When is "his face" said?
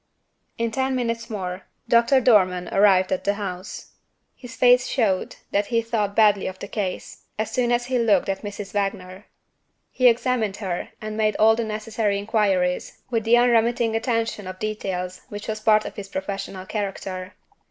4.35-4.87